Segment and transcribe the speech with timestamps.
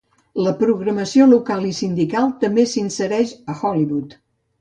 [0.45, 4.17] La programació local i sindical també s'insereix a Hollywood.